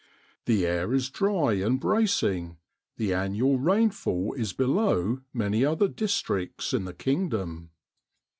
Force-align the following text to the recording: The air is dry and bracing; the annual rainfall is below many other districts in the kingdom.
The 0.45 0.65
air 0.65 0.95
is 0.95 1.11
dry 1.11 1.53
and 1.61 1.79
bracing; 1.79 2.57
the 2.97 3.13
annual 3.13 3.59
rainfall 3.59 4.33
is 4.33 4.51
below 4.51 5.21
many 5.31 5.63
other 5.63 5.87
districts 5.87 6.73
in 6.73 6.85
the 6.85 6.93
kingdom. 6.95 7.69